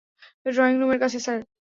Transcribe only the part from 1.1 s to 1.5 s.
Sir.